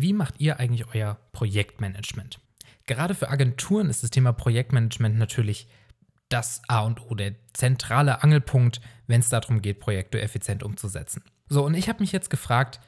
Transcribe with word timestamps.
wie 0.00 0.12
macht 0.12 0.34
ihr 0.38 0.60
eigentlich 0.60 0.86
euer 0.94 1.18
Projektmanagement? 1.32 2.38
Gerade 2.86 3.16
für 3.16 3.30
Agenturen 3.30 3.90
ist 3.90 4.04
das 4.04 4.10
Thema 4.10 4.32
Projektmanagement 4.32 5.18
natürlich 5.18 5.68
das 6.28 6.62
A 6.68 6.82
und 6.82 7.00
O, 7.00 7.16
der 7.16 7.34
zentrale 7.52 8.22
Angelpunkt, 8.22 8.80
wenn 9.08 9.20
es 9.20 9.28
darum 9.28 9.60
geht, 9.60 9.80
Projekte 9.80 10.20
effizient 10.20 10.62
umzusetzen. 10.62 11.24
So, 11.48 11.64
und 11.64 11.74
ich 11.74 11.88
habe 11.88 12.00
mich 12.00 12.12
jetzt 12.12 12.30
gefragt, 12.30 12.80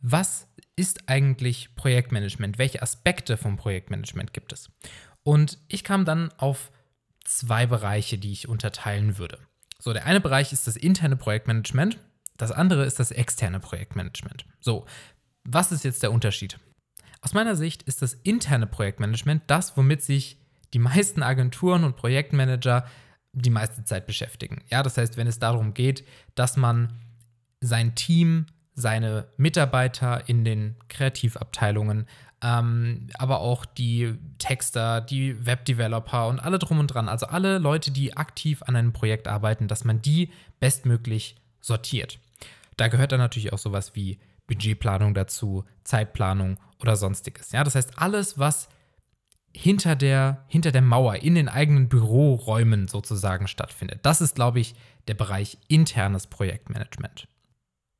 was 0.00 0.46
ist 0.76 1.08
eigentlich 1.08 1.74
Projektmanagement? 1.74 2.58
Welche 2.58 2.80
Aspekte 2.80 3.36
vom 3.36 3.56
Projektmanagement 3.56 4.32
gibt 4.32 4.52
es? 4.52 4.70
Und 5.24 5.58
ich 5.66 5.82
kam 5.82 6.04
dann 6.04 6.30
auf 6.38 6.70
zwei 7.24 7.66
Bereiche, 7.66 8.18
die 8.18 8.32
ich 8.32 8.48
unterteilen 8.48 9.18
würde. 9.18 9.38
So, 9.80 9.92
der 9.92 10.06
eine 10.06 10.20
Bereich 10.20 10.52
ist 10.52 10.68
das 10.68 10.76
interne 10.76 11.16
Projektmanagement, 11.16 11.98
das 12.36 12.52
andere 12.52 12.84
ist 12.84 13.00
das 13.00 13.10
externe 13.10 13.58
Projektmanagement. 13.58 14.44
So, 14.60 14.86
was 15.44 15.72
ist 15.72 15.84
jetzt 15.84 16.02
der 16.02 16.12
Unterschied? 16.12 16.58
Aus 17.20 17.34
meiner 17.34 17.56
Sicht 17.56 17.82
ist 17.84 18.02
das 18.02 18.14
interne 18.14 18.66
Projektmanagement 18.66 19.42
das, 19.46 19.76
womit 19.76 20.02
sich 20.02 20.38
die 20.74 20.78
meisten 20.78 21.22
Agenturen 21.22 21.84
und 21.84 21.96
Projektmanager 21.96 22.86
die 23.32 23.50
meiste 23.50 23.84
Zeit 23.84 24.06
beschäftigen. 24.06 24.62
Ja, 24.70 24.82
das 24.82 24.98
heißt, 24.98 25.16
wenn 25.16 25.26
es 25.26 25.38
darum 25.38 25.74
geht, 25.74 26.04
dass 26.34 26.56
man 26.56 26.92
sein 27.60 27.94
Team, 27.94 28.46
seine 28.74 29.28
Mitarbeiter 29.36 30.28
in 30.28 30.44
den 30.44 30.76
Kreativabteilungen, 30.88 32.06
ähm, 32.42 33.08
aber 33.14 33.40
auch 33.40 33.64
die 33.64 34.14
Texter, 34.38 35.00
die 35.00 35.46
Webdeveloper 35.46 36.26
und 36.26 36.40
alle 36.40 36.58
drum 36.58 36.80
und 36.80 36.88
dran, 36.88 37.08
also 37.08 37.26
alle 37.26 37.58
Leute, 37.58 37.90
die 37.90 38.16
aktiv 38.16 38.62
an 38.62 38.74
einem 38.74 38.92
Projekt 38.92 39.28
arbeiten, 39.28 39.68
dass 39.68 39.84
man 39.84 40.02
die 40.02 40.30
bestmöglich 40.58 41.36
sortiert. 41.60 42.18
Da 42.76 42.88
gehört 42.88 43.12
dann 43.12 43.20
natürlich 43.20 43.52
auch 43.52 43.58
sowas 43.58 43.94
wie 43.94 44.18
Budgetplanung 44.46 45.14
dazu, 45.14 45.64
Zeitplanung 45.84 46.58
oder 46.80 46.96
sonstiges. 46.96 47.52
Ja, 47.52 47.64
das 47.64 47.74
heißt, 47.74 47.98
alles, 47.98 48.38
was 48.38 48.68
hinter 49.54 49.96
der, 49.96 50.44
hinter 50.48 50.72
der 50.72 50.82
Mauer 50.82 51.16
in 51.16 51.34
den 51.34 51.48
eigenen 51.48 51.88
Büroräumen 51.88 52.88
sozusagen 52.88 53.46
stattfindet. 53.48 54.00
Das 54.02 54.20
ist, 54.20 54.34
glaube 54.34 54.60
ich, 54.60 54.74
der 55.08 55.14
Bereich 55.14 55.58
internes 55.68 56.26
Projektmanagement. 56.26 57.28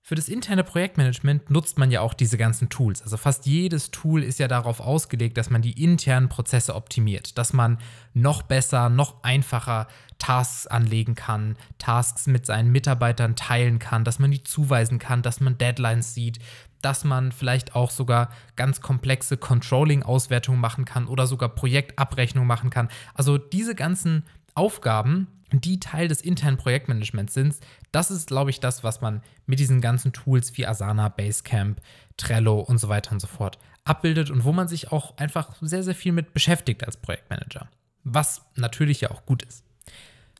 Für 0.04 0.16
das 0.16 0.28
interne 0.28 0.64
Projektmanagement 0.64 1.48
nutzt 1.48 1.78
man 1.78 1.92
ja 1.92 2.00
auch 2.00 2.12
diese 2.12 2.36
ganzen 2.36 2.68
Tools. 2.68 3.02
Also 3.02 3.16
fast 3.16 3.46
jedes 3.46 3.92
Tool 3.92 4.24
ist 4.24 4.40
ja 4.40 4.48
darauf 4.48 4.80
ausgelegt, 4.80 5.38
dass 5.38 5.48
man 5.48 5.62
die 5.62 5.80
internen 5.80 6.28
Prozesse 6.28 6.74
optimiert, 6.74 7.38
dass 7.38 7.52
man 7.52 7.78
noch 8.12 8.42
besser, 8.42 8.88
noch 8.88 9.22
einfacher 9.22 9.86
Tasks 10.18 10.66
anlegen 10.66 11.14
kann, 11.14 11.56
Tasks 11.78 12.26
mit 12.26 12.46
seinen 12.46 12.72
Mitarbeitern 12.72 13.36
teilen 13.36 13.78
kann, 13.78 14.02
dass 14.02 14.18
man 14.18 14.32
die 14.32 14.42
zuweisen 14.42 14.98
kann, 14.98 15.22
dass 15.22 15.38
man 15.38 15.56
Deadlines 15.56 16.14
sieht, 16.14 16.40
dass 16.80 17.04
man 17.04 17.30
vielleicht 17.30 17.76
auch 17.76 17.92
sogar 17.92 18.30
ganz 18.56 18.80
komplexe 18.80 19.36
Controlling-Auswertungen 19.36 20.58
machen 20.58 20.84
kann 20.84 21.06
oder 21.06 21.28
sogar 21.28 21.50
Projektabrechnung 21.50 22.44
machen 22.44 22.70
kann. 22.70 22.88
Also 23.14 23.38
diese 23.38 23.76
ganzen 23.76 24.24
Aufgaben, 24.54 25.28
die 25.52 25.80
Teil 25.80 26.08
des 26.08 26.22
internen 26.22 26.56
Projektmanagements 26.56 27.34
sind, 27.34 27.56
das 27.90 28.10
ist, 28.10 28.28
glaube 28.28 28.50
ich, 28.50 28.60
das, 28.60 28.82
was 28.84 29.00
man 29.00 29.22
mit 29.46 29.58
diesen 29.58 29.80
ganzen 29.80 30.12
Tools 30.12 30.56
wie 30.56 30.66
Asana, 30.66 31.08
Basecamp, 31.08 31.80
Trello 32.16 32.60
und 32.60 32.78
so 32.78 32.88
weiter 32.88 33.12
und 33.12 33.20
so 33.20 33.26
fort 33.26 33.58
abbildet 33.84 34.30
und 34.30 34.44
wo 34.44 34.52
man 34.52 34.68
sich 34.68 34.92
auch 34.92 35.16
einfach 35.16 35.56
sehr, 35.60 35.82
sehr 35.82 35.94
viel 35.94 36.12
mit 36.12 36.32
beschäftigt 36.32 36.84
als 36.84 36.96
Projektmanager. 36.96 37.68
Was 38.04 38.42
natürlich 38.56 39.00
ja 39.00 39.10
auch 39.10 39.26
gut 39.26 39.42
ist. 39.42 39.64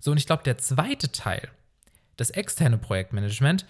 So, 0.01 0.13
und 0.13 0.17
ich 0.17 0.27
glaube, 0.27 0.43
der 0.45 0.59
zweite 0.59 1.13
Teil, 1.13 1.49
das 2.17 2.31
externe 2.31 2.79
Projektmanagement, 2.79 3.67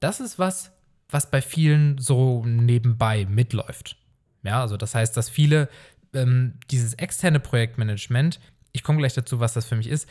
das 0.00 0.20
ist 0.20 0.38
was, 0.38 0.72
was 1.08 1.30
bei 1.30 1.42
vielen 1.42 1.98
so 1.98 2.44
nebenbei 2.44 3.26
mitläuft. 3.26 3.96
Ja, 4.42 4.60
also 4.60 4.76
das 4.76 4.94
heißt, 4.94 5.16
dass 5.16 5.28
viele 5.28 5.68
ähm, 6.12 6.54
dieses 6.70 6.94
externe 6.94 7.40
Projektmanagement, 7.40 8.40
ich 8.74 8.82
komme 8.82 8.98
gleich 8.98 9.14
dazu, 9.14 9.40
was 9.40 9.54
das 9.54 9.64
für 9.64 9.76
mich 9.76 9.86
ist, 9.86 10.06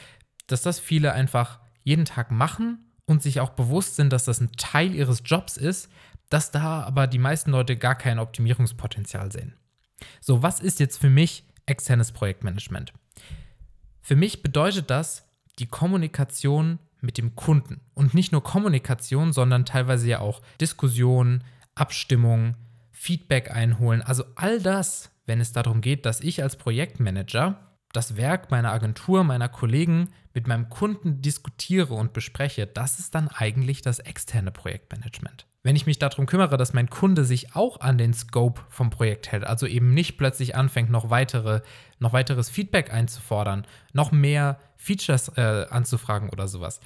dass 0.48 0.64
das 0.64 0.80
viele 0.80 1.14
einfach 1.14 1.60
jeden 1.84 2.06
Tag 2.06 2.32
machen 2.32 2.80
und 3.06 3.22
sich 3.22 3.42
auch 3.42 3.52
bewusst 3.52 3.98
sind, 3.98 4.12
dass 4.12 4.24
das 4.24 4.40
ein 4.40 4.54
Teil 4.54 4.96
ihres 4.96 5.22
Jobs 5.26 5.58
ist, 5.58 5.90
dass 6.30 6.50
da 6.50 6.82
aber 6.84 7.06
die 7.06 7.20
meisten 7.20 7.52
Leute 7.52 7.78
gar 7.78 7.96
kein 7.96 8.20
Optimierungspotenzial 8.20 9.32
sehen. 9.32 9.54
So, 10.22 10.42
was 10.42 10.62
ist 10.62 10.80
jetzt 10.80 10.98
für 10.98 11.10
mich 11.10 11.44
externes 11.66 12.14
Projektmanagement? 12.14 12.94
Für 14.02 14.16
mich 14.16 14.42
bedeutet 14.42 14.90
das 14.90 15.30
die 15.60 15.68
Kommunikation 15.68 16.80
mit 17.02 17.18
dem 17.18 17.36
Kunden. 17.36 17.82
Und 17.94 18.14
nicht 18.14 18.32
nur 18.32 18.44
Kommunikation, 18.44 19.34
sondern 19.34 19.66
teilweise 19.66 20.08
ja 20.08 20.20
auch 20.20 20.42
Diskussion, 20.60 21.44
Abstimmung, 21.76 22.56
Feedback 22.92 23.52
einholen. 23.52 24.02
Also 24.02 24.24
all 24.36 24.62
das, 24.62 25.12
wenn 25.26 25.42
es 25.42 25.52
darum 25.52 25.82
geht, 25.82 26.06
dass 26.06 26.22
ich 26.22 26.42
als 26.42 26.56
Projektmanager 26.56 27.73
das 27.94 28.18
Werk 28.18 28.52
meiner 28.52 28.72
Agentur, 28.72 29.24
meiner 29.24 29.48
Kollegen 29.48 30.10
mit 30.34 30.48
meinem 30.48 30.68
Kunden 30.68 31.22
diskutiere 31.22 31.94
und 31.94 32.12
bespreche, 32.12 32.68
das 32.68 33.00
ist 33.00 33.16
dann 33.16 33.30
eigentlich 33.30 33.82
das 33.82 34.00
externe 34.00 34.52
Projektmanagement. 34.52 35.46
Wenn 35.62 35.78
ich 35.78 35.86
mich 35.86 36.00
darum 36.00 36.26
kümmere, 36.26 36.58
dass 36.58 36.74
mein 36.74 36.90
Kunde 36.90 37.24
sich 37.24 37.56
auch 37.56 37.80
an 37.80 37.98
den 37.98 38.14
Scope 38.14 38.62
vom 38.68 38.90
Projekt 38.90 39.32
hält, 39.32 39.46
also 39.46 39.66
eben 39.66 39.94
nicht 39.94 40.18
plötzlich 40.18 40.56
anfängt, 40.56 40.90
noch, 40.90 41.10
weitere, 41.10 41.62
noch 42.00 42.12
weiteres 42.12 42.50
Feedback 42.50 42.92
einzufordern, 42.92 43.66
noch 43.94 44.12
mehr 44.12 44.60
Features 44.76 45.30
äh, 45.38 45.68
anzufragen 45.70 46.30
oder 46.30 46.50
sowas, 46.50 46.82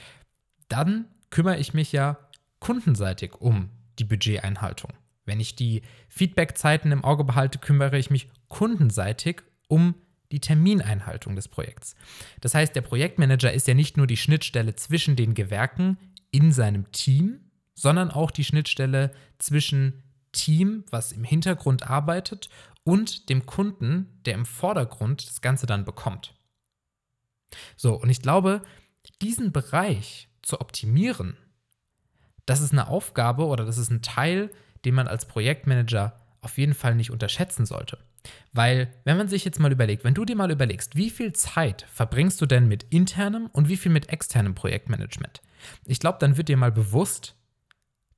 dann 0.68 1.06
kümmere 1.31 1.57
ich 1.57 1.74
mich 1.74 1.91
ja 1.91 2.18
kundenseitig 2.59 3.34
um 3.39 3.69
die 3.97 4.03
Budgeteinhaltung. 4.03 4.94
Wenn 5.25 5.39
ich 5.39 5.56
die 5.56 5.81
Feedbackzeiten 6.09 6.91
im 6.91 7.03
Auge 7.03 7.24
behalte, 7.24 7.57
kümmere 7.57 7.97
ich 7.97 8.12
mich 8.12 8.29
kundenseitig 8.47 9.41
um 9.68 9.95
die 9.95 10.06
die 10.31 10.39
Termineinhaltung 10.39 11.35
des 11.35 11.47
Projekts. 11.47 11.95
Das 12.41 12.53
heißt, 12.53 12.75
der 12.75 12.81
Projektmanager 12.81 13.51
ist 13.51 13.67
ja 13.67 13.73
nicht 13.73 13.97
nur 13.97 14.07
die 14.07 14.17
Schnittstelle 14.17 14.75
zwischen 14.75 15.15
den 15.15 15.33
Gewerken 15.33 15.97
in 16.31 16.51
seinem 16.51 16.91
Team, 16.91 17.39
sondern 17.73 18.11
auch 18.11 18.31
die 18.31 18.43
Schnittstelle 18.43 19.11
zwischen 19.38 20.03
Team, 20.31 20.83
was 20.91 21.11
im 21.11 21.23
Hintergrund 21.23 21.89
arbeitet, 21.89 22.49
und 22.83 23.29
dem 23.29 23.45
Kunden, 23.45 24.21
der 24.25 24.33
im 24.33 24.45
Vordergrund 24.45 25.27
das 25.27 25.41
Ganze 25.41 25.65
dann 25.65 25.83
bekommt. 25.83 26.33
So, 27.75 27.95
und 27.95 28.09
ich 28.09 28.21
glaube, 28.21 28.61
diesen 29.21 29.51
Bereich 29.51 30.29
zu 30.41 30.61
optimieren, 30.61 31.38
das 32.45 32.61
ist 32.61 32.71
eine 32.71 32.88
Aufgabe 32.88 33.45
oder 33.45 33.65
das 33.65 33.77
ist 33.77 33.91
ein 33.91 34.01
Teil, 34.01 34.51
den 34.85 34.95
man 34.95 35.07
als 35.07 35.25
Projektmanager 35.25 36.21
auf 36.41 36.57
jeden 36.57 36.73
Fall 36.73 36.95
nicht 36.95 37.11
unterschätzen 37.11 37.65
sollte. 37.65 37.97
Weil, 38.53 38.93
wenn 39.03 39.17
man 39.17 39.27
sich 39.27 39.45
jetzt 39.45 39.59
mal 39.59 39.71
überlegt, 39.71 40.03
wenn 40.03 40.13
du 40.13 40.25
dir 40.25 40.35
mal 40.35 40.51
überlegst, 40.51 40.95
wie 40.95 41.09
viel 41.09 41.33
Zeit 41.33 41.85
verbringst 41.91 42.41
du 42.41 42.45
denn 42.45 42.67
mit 42.67 42.83
internem 42.89 43.47
und 43.53 43.69
wie 43.69 43.77
viel 43.77 43.91
mit 43.91 44.09
externem 44.09 44.55
Projektmanagement? 44.55 45.41
Ich 45.85 45.99
glaube, 45.99 46.17
dann 46.19 46.38
wird 46.38 46.49
dir 46.49 46.57
mal 46.57 46.71
bewusst, 46.71 47.35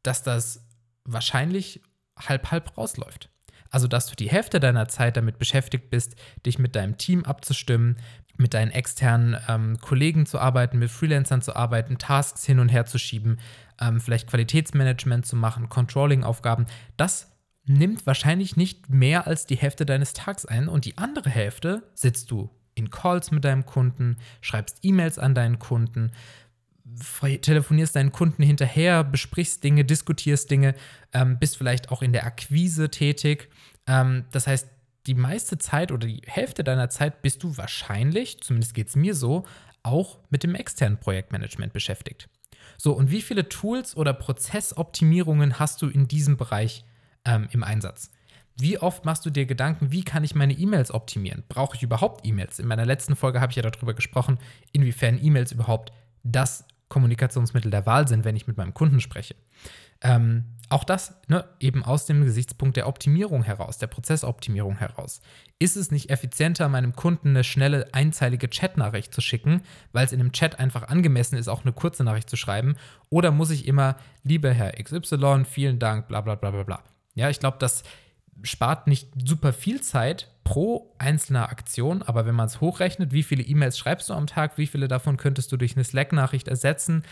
dass 0.04 0.24
das 0.24 0.66
wahrscheinlich 1.04 1.82
halb-halb 2.18 2.78
rausläuft. 2.78 3.30
Also, 3.72 3.88
dass 3.88 4.08
du 4.08 4.16
die 4.16 4.30
Hälfte 4.30 4.60
deiner 4.60 4.88
Zeit 4.88 5.18
damit 5.18 5.38
beschäftigt 5.38 5.90
bist, 5.90 6.16
dich 6.46 6.58
mit 6.58 6.76
deinem 6.76 6.98
Team 6.98 7.24
abzustimmen, 7.24 7.98
mit 8.38 8.54
deinen 8.54 8.72
externen 8.72 9.38
ähm, 9.48 9.80
Kollegen 9.80 10.26
zu 10.26 10.40
arbeiten, 10.40 10.80
mit 10.80 10.90
Freelancern 10.90 11.42
zu 11.42 11.56
arbeiten, 11.56 11.98
Tasks 11.98 12.46
hin 12.46 12.60
und 12.60 12.70
her 12.70 12.86
zu 12.86 12.98
schieben, 12.98 13.40
ähm, 13.80 14.00
vielleicht 14.00 14.30
Qualitätsmanagement 14.30 15.26
zu 15.26 15.36
machen, 15.36 15.70
Controlling-Aufgaben. 15.70 16.66
Das 16.98 17.30
nimmt 17.70 18.08
wahrscheinlich 18.08 18.58
nicht 18.58 18.90
mehr 18.90 19.28
als 19.28 19.46
die 19.46 19.56
Hälfte 19.56 19.86
deines 19.86 20.14
Tags 20.14 20.46
ein 20.46 20.68
und 20.68 20.86
die 20.86 20.98
andere 20.98 21.30
Hälfte 21.30 21.84
sitzt 21.94 22.32
du 22.32 22.50
in 22.74 22.90
Calls 22.90 23.30
mit 23.30 23.46
deinem 23.46 23.66
Kunden, 23.66 24.18
schreibst 24.42 24.80
E-Mails 24.82 25.20
an 25.20 25.36
deinen 25.36 25.60
Kunden, 25.60 26.12
telefonierst 27.22 27.96
deinen 27.96 28.12
Kunden 28.12 28.42
hinterher, 28.42 29.04
besprichst 29.04 29.64
Dinge, 29.64 29.86
diskutierst 29.86 30.50
Dinge, 30.50 30.74
ähm, 31.14 31.38
bist 31.38 31.58
vielleicht 31.58 31.92
auch 31.92 32.02
in 32.02 32.12
der 32.12 32.26
Akquise 32.26 32.90
tätig. 32.90 33.50
Ähm, 33.86 34.26
das 34.32 34.48
heißt, 34.48 34.68
die 35.06 35.14
meiste 35.14 35.60
Zeit 35.60 35.92
oder 35.92 36.08
die 36.08 36.22
Hälfte 36.26 36.64
deiner 36.64 36.90
Zeit 36.90 37.22
bist 37.22 37.44
du 37.44 37.56
wahrscheinlich, 37.56 38.42
zumindest 38.42 38.74
geht 38.74 38.88
es 38.88 38.96
mir 38.96 39.14
so, 39.14 39.46
auch 39.84 40.18
mit 40.32 40.42
dem 40.42 40.56
externen 40.56 41.00
Projektmanagement 41.00 41.72
beschäftigt. 41.72 42.30
So, 42.78 42.94
und 42.94 43.12
wie 43.12 43.22
viele 43.22 43.48
Tools 43.48 43.96
oder 43.96 44.14
Prozessoptimierungen 44.14 45.60
hast 45.60 45.84
du 45.84 45.88
in 45.88 46.08
diesem 46.08 46.36
Bereich 46.36 46.84
ähm, 47.26 47.48
im 47.52 47.64
Einsatz. 47.64 48.12
Wie 48.56 48.78
oft 48.78 49.06
machst 49.06 49.26
du 49.26 49.30
dir 49.30 49.46
Gedanken, 49.46 49.92
wie 49.92 50.04
kann 50.04 50.26
ich 50.26 50.36
meine 50.36 50.54
E-Mails 50.54 50.92
optimieren? 50.92 51.44
Brauche 51.48 51.78
ich 51.78 51.84
überhaupt 51.84 52.26
E-Mails? 52.26 52.60
In 52.60 52.68
meiner 52.68 52.86
letzten 52.86 53.16
Folge 53.16 53.40
habe 53.40 53.52
ich 53.52 53.56
ja 53.56 53.64
darüber 53.64 53.94
gesprochen, 53.94 54.38
inwiefern 54.74 55.18
E-Mails 55.22 55.54
überhaupt 55.54 55.94
das 56.24 56.66
Kommunikationsmittel 56.90 57.72
der 57.72 57.86
Wahl 57.86 58.08
sind, 58.08 58.26
wenn 58.26 58.36
ich 58.36 58.48
mit 58.48 58.58
meinem 58.58 58.74
Kunden 58.74 59.00
spreche. 59.00 59.36
Ähm, 60.02 60.46
auch 60.70 60.84
das 60.84 61.20
ne, 61.28 61.46
eben 61.60 61.84
aus 61.84 62.06
dem 62.06 62.24
Gesichtspunkt 62.24 62.78
der 62.78 62.88
Optimierung 62.88 63.44
heraus, 63.44 63.78
der 63.78 63.88
Prozessoptimierung 63.88 64.78
heraus. 64.78 65.22
Ist 65.58 65.76
es 65.76 65.92
nicht 65.92 66.10
effizienter, 66.10 66.70
meinem 66.70 66.96
Kunden 66.96 67.30
eine 67.30 67.44
schnelle 67.44 67.94
einzeilige 67.94 68.48
Chatnachricht 68.48 69.14
zu 69.14 69.22
schicken, 69.22 69.62
weil 69.92 70.06
es 70.06 70.12
in 70.12 70.20
einem 70.20 70.32
Chat 70.32 70.60
einfach 70.60 70.88
angemessen 70.88 71.38
ist, 71.38 71.48
auch 71.48 71.64
eine 71.64 71.74
kurze 71.74 72.04
Nachricht 72.04 72.30
zu 72.30 72.38
schreiben? 72.38 72.76
Oder 73.10 73.32
muss 73.32 73.50
ich 73.50 73.68
immer, 73.68 73.96
liebe 74.24 74.54
Herr 74.54 74.72
XY, 74.72 75.46
vielen 75.46 75.80
Dank, 75.80 76.08
bla 76.08 76.22
bla 76.22 76.36
bla 76.36 76.52
bla 76.52 76.64
bla. 76.64 76.84
Ja, 77.20 77.30
ich 77.30 77.40
glaube, 77.40 77.58
dass 77.60 77.84
spart 78.44 78.88
nicht 78.88 79.10
super 79.26 79.52
viel 79.54 79.82
Zeit 79.82 80.32
pro 80.46 80.96
einzelner 80.98 81.50
Aktion, 81.50 82.02
aber 82.02 82.26
wenn 82.26 82.36
man 82.36 82.48
es 82.48 82.62
hochrechnet, 82.62 83.12
wie 83.12 83.24
viele 83.24 83.44
E-Mails 83.44 83.78
schreibst 83.78 84.10
du 84.10 84.14
am 84.14 84.26
Tag, 84.26 84.58
wie 84.58 84.68
viele 84.68 84.88
davon 84.88 85.18
könntest 85.18 85.52
du 85.52 85.58
durch 85.58 85.76
eine 85.76 85.84
Slack-Nachricht 85.84 86.48
ersetzen, 86.48 87.04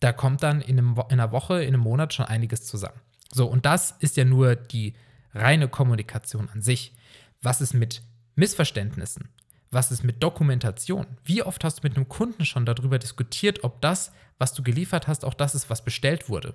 da 0.00 0.12
kommt 0.12 0.42
dann 0.42 0.60
in, 0.62 0.78
einem, 0.78 0.96
in 1.10 1.20
einer 1.20 1.30
Woche, 1.30 1.62
in 1.62 1.74
einem 1.74 1.82
Monat 1.82 2.14
schon 2.14 2.26
einiges 2.26 2.64
zusammen. 2.64 2.98
So, 3.30 3.46
und 3.46 3.66
das 3.66 3.92
ist 4.00 4.16
ja 4.16 4.24
nur 4.24 4.56
die 4.56 4.94
reine 5.34 5.68
Kommunikation 5.68 6.48
an 6.48 6.62
sich. 6.62 6.94
Was 7.40 7.60
ist 7.60 7.74
mit 7.74 8.02
Missverständnissen? 8.34 9.28
Was 9.70 9.90
ist 9.90 10.02
mit 10.02 10.22
Dokumentation? 10.22 11.06
Wie 11.24 11.42
oft 11.42 11.64
hast 11.64 11.78
du 11.78 11.88
mit 11.88 11.96
einem 11.96 12.08
Kunden 12.08 12.44
schon 12.44 12.66
darüber 12.66 12.98
diskutiert, 12.98 13.64
ob 13.64 13.80
das, 13.80 14.12
was 14.38 14.54
du 14.54 14.62
geliefert 14.62 15.08
hast, 15.08 15.24
auch 15.24 15.34
das 15.34 15.54
ist, 15.54 15.70
was 15.70 15.84
bestellt 15.84 16.28
wurde? 16.28 16.54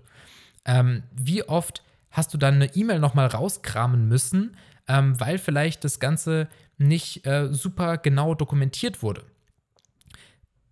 Ähm, 0.66 1.04
wie 1.16 1.44
oft 1.44 1.84
hast 2.12 2.34
du 2.34 2.38
dann 2.38 2.56
eine 2.56 2.76
E-Mail 2.76 3.00
nochmal 3.00 3.28
rauskramen 3.28 4.08
müssen, 4.08 4.58
ähm, 4.88 5.20
weil 5.20 5.38
vielleicht 5.38 5.84
das 5.84 6.00
Ganze 6.00 6.48
nicht 6.78 7.26
äh, 7.26 7.54
super 7.54 7.98
genau 7.98 8.36
dokumentiert 8.36 9.02
wurde? 9.02 9.24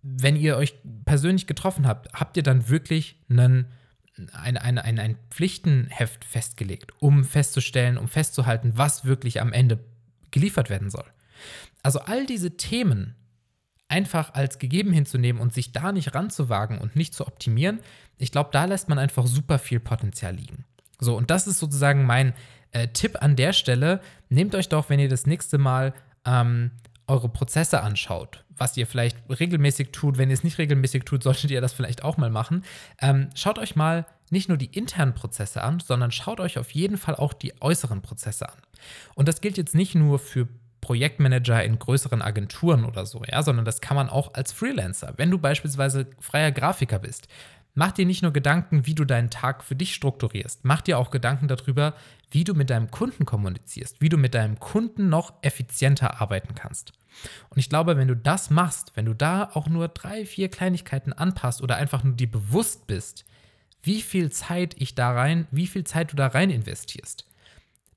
Wenn 0.02 0.36
ihr 0.36 0.56
euch 0.56 0.74
persönlich 1.04 1.46
getroffen 1.46 1.86
habt, 1.86 2.12
habt 2.12 2.36
ihr 2.36 2.42
dann 2.42 2.68
wirklich 2.68 3.20
einen 3.28 3.66
ein, 4.32 4.56
ein, 4.56 4.78
ein, 4.78 4.98
ein 4.98 5.18
Pflichtenheft 5.30 6.24
festgelegt, 6.24 6.92
um 7.00 7.24
festzustellen, 7.24 7.98
um 7.98 8.08
festzuhalten, 8.08 8.72
was 8.76 9.04
wirklich 9.04 9.40
am 9.40 9.52
Ende 9.52 9.78
geliefert 10.30 10.70
werden 10.70 10.90
soll. 10.90 11.04
Also 11.82 12.00
all 12.00 12.26
diese 12.26 12.56
Themen 12.56 13.14
einfach 13.88 14.34
als 14.34 14.58
gegeben 14.58 14.92
hinzunehmen 14.92 15.40
und 15.40 15.52
sich 15.52 15.72
da 15.72 15.92
nicht 15.92 16.14
ranzuwagen 16.14 16.78
und 16.78 16.96
nicht 16.96 17.14
zu 17.14 17.26
optimieren, 17.26 17.80
ich 18.18 18.32
glaube, 18.32 18.50
da 18.52 18.64
lässt 18.64 18.88
man 18.88 18.98
einfach 18.98 19.26
super 19.26 19.58
viel 19.58 19.80
Potenzial 19.80 20.34
liegen. 20.34 20.64
So, 20.98 21.16
und 21.16 21.30
das 21.30 21.46
ist 21.46 21.58
sozusagen 21.58 22.04
mein 22.04 22.32
äh, 22.72 22.88
Tipp 22.88 23.22
an 23.22 23.36
der 23.36 23.52
Stelle. 23.52 24.00
Nehmt 24.28 24.54
euch 24.54 24.68
doch, 24.68 24.88
wenn 24.90 25.00
ihr 25.00 25.08
das 25.08 25.26
nächste 25.26 25.58
Mal 25.58 25.94
ähm, 26.24 26.70
eure 27.06 27.28
Prozesse 27.28 27.82
anschaut, 27.82 28.44
was 28.56 28.76
ihr 28.76 28.86
vielleicht 28.86 29.18
regelmäßig 29.28 29.92
tut, 29.92 30.18
wenn 30.18 30.30
ihr 30.30 30.34
es 30.34 30.44
nicht 30.44 30.58
regelmäßig 30.58 31.04
tut, 31.04 31.22
solltet 31.22 31.50
ihr 31.50 31.60
das 31.60 31.72
vielleicht 31.72 32.02
auch 32.02 32.16
mal 32.16 32.30
machen. 32.30 32.64
Ähm, 33.00 33.28
schaut 33.34 33.58
euch 33.58 33.76
mal 33.76 34.06
nicht 34.30 34.48
nur 34.48 34.58
die 34.58 34.66
internen 34.66 35.14
Prozesse 35.14 35.62
an, 35.62 35.80
sondern 35.80 36.10
schaut 36.10 36.40
euch 36.40 36.58
auf 36.58 36.70
jeden 36.72 36.96
Fall 36.96 37.14
auch 37.14 37.32
die 37.32 37.60
äußeren 37.60 38.02
Prozesse 38.02 38.48
an. 38.48 38.58
Und 39.14 39.28
das 39.28 39.40
gilt 39.40 39.56
jetzt 39.56 39.74
nicht 39.74 39.94
nur 39.94 40.18
für 40.18 40.48
Projektmanager 40.80 41.64
in 41.64 41.78
größeren 41.78 42.22
Agenturen 42.22 42.84
oder 42.84 43.06
so, 43.06 43.22
ja, 43.28 43.42
sondern 43.42 43.64
das 43.64 43.80
kann 43.80 43.96
man 43.96 44.08
auch 44.08 44.34
als 44.34 44.52
Freelancer. 44.52 45.14
Wenn 45.16 45.30
du 45.30 45.38
beispielsweise 45.38 46.06
freier 46.20 46.52
Grafiker 46.52 46.98
bist, 46.98 47.28
mach 47.76 47.92
dir 47.92 48.06
nicht 48.06 48.22
nur 48.22 48.32
Gedanken, 48.32 48.86
wie 48.86 48.94
du 48.94 49.04
deinen 49.04 49.30
Tag 49.30 49.62
für 49.62 49.76
dich 49.76 49.94
strukturierst, 49.94 50.64
mach 50.64 50.80
dir 50.80 50.98
auch 50.98 51.10
Gedanken 51.10 51.46
darüber, 51.46 51.94
wie 52.30 52.42
du 52.42 52.54
mit 52.54 52.70
deinem 52.70 52.90
Kunden 52.90 53.24
kommunizierst, 53.24 54.00
wie 54.00 54.08
du 54.08 54.16
mit 54.16 54.34
deinem 54.34 54.58
Kunden 54.58 55.08
noch 55.08 55.34
effizienter 55.42 56.20
arbeiten 56.20 56.54
kannst. 56.54 56.92
Und 57.50 57.58
ich 57.58 57.68
glaube, 57.68 57.96
wenn 57.96 58.08
du 58.08 58.16
das 58.16 58.50
machst, 58.50 58.92
wenn 58.94 59.04
du 59.04 59.14
da 59.14 59.50
auch 59.52 59.68
nur 59.68 59.88
drei, 59.88 60.26
vier 60.26 60.50
Kleinigkeiten 60.50 61.12
anpasst 61.12 61.62
oder 61.62 61.76
einfach 61.76 62.02
nur 62.02 62.14
dir 62.14 62.30
bewusst 62.30 62.86
bist, 62.86 63.24
wie 63.82 64.02
viel 64.02 64.32
Zeit 64.32 64.74
ich 64.78 64.94
da 64.94 65.12
rein, 65.12 65.46
wie 65.50 65.66
viel 65.66 65.84
Zeit 65.84 66.12
du 66.12 66.16
da 66.16 66.26
rein 66.26 66.50
investierst, 66.50 67.26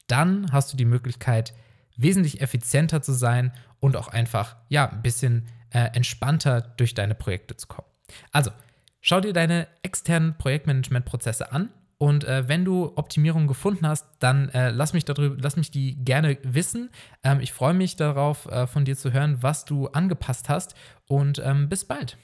dann 0.07 0.51
hast 0.51 0.71
du 0.73 0.77
die 0.77 0.85
Möglichkeit, 0.85 1.53
wesentlich 1.95 2.41
effizienter 2.41 3.01
zu 3.01 3.13
sein 3.13 3.51
und 3.79 3.95
auch 3.95 4.09
einfach, 4.09 4.57
ja, 4.67 4.89
ein 4.89 5.01
bisschen 5.01 5.47
äh, 5.71 5.89
entspannter 5.93 6.61
durch 6.61 6.93
deine 6.93 7.15
Projekte 7.15 7.55
zu 7.55 7.67
kommen. 7.67 7.87
Also, 8.31 8.51
schau 9.01 9.19
dir 9.21 9.33
deine 9.33 9.67
externen 9.83 10.37
Projektmanagement-Prozesse 10.37 11.51
an 11.51 11.69
und 11.99 12.23
äh, 12.23 12.47
wenn 12.47 12.63
du 12.63 12.93
Optimierungen 12.95 13.47
gefunden 13.47 13.85
hast, 13.85 14.07
dann 14.19 14.47
äh, 14.49 14.69
lass, 14.69 14.93
mich 14.93 15.03
darüber, 15.03 15.35
lass 15.39 15.57
mich 15.57 15.69
die 15.69 15.97
gerne 16.03 16.37
wissen. 16.43 16.89
Ähm, 17.23 17.41
ich 17.41 17.51
freue 17.51 17.73
mich 17.73 17.97
darauf, 17.97 18.45
äh, 18.45 18.67
von 18.67 18.85
dir 18.85 18.95
zu 18.95 19.11
hören, 19.11 19.43
was 19.43 19.65
du 19.65 19.87
angepasst 19.87 20.47
hast 20.47 20.75
und 21.09 21.41
ähm, 21.43 21.67
bis 21.67 21.83
bald. 21.83 22.17